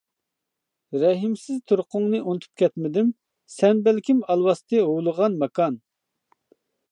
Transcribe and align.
رەھىمسىز 1.01 1.59
تۇرقۇڭنى 1.71 2.21
ئۇنتۇپ 2.23 2.61
كەتمىدىم، 2.63 3.13
سەن 3.57 3.85
بەلكىم 3.89 4.25
ئالۋاستى 4.35 4.83
ھۇۋلىغان 4.87 5.39
ماكان. 5.45 5.79